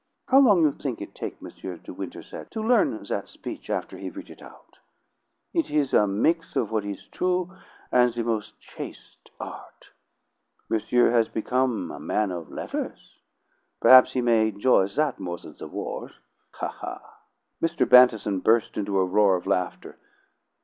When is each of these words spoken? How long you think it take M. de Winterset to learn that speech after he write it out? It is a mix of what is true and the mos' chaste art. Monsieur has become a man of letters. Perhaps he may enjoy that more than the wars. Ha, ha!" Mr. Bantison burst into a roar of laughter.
How 0.29 0.39
long 0.39 0.63
you 0.63 0.71
think 0.71 0.99
it 0.99 1.13
take 1.13 1.37
M. 1.43 1.49
de 1.83 1.93
Winterset 1.93 2.49
to 2.49 2.63
learn 2.63 3.03
that 3.03 3.29
speech 3.29 3.69
after 3.69 3.99
he 3.99 4.09
write 4.09 4.31
it 4.31 4.41
out? 4.41 4.79
It 5.53 5.69
is 5.69 5.93
a 5.93 6.07
mix 6.07 6.55
of 6.55 6.71
what 6.71 6.85
is 6.85 7.05
true 7.05 7.55
and 7.91 8.11
the 8.11 8.23
mos' 8.23 8.53
chaste 8.59 9.29
art. 9.39 9.91
Monsieur 10.69 11.11
has 11.11 11.27
become 11.27 11.91
a 11.91 11.99
man 11.99 12.31
of 12.31 12.49
letters. 12.49 13.19
Perhaps 13.79 14.13
he 14.13 14.21
may 14.21 14.47
enjoy 14.47 14.87
that 14.87 15.19
more 15.19 15.37
than 15.37 15.53
the 15.53 15.67
wars. 15.67 16.13
Ha, 16.53 16.67
ha!" 16.67 17.17
Mr. 17.61 17.87
Bantison 17.87 18.39
burst 18.39 18.79
into 18.79 18.97
a 18.97 19.05
roar 19.05 19.35
of 19.35 19.45
laughter. 19.45 19.99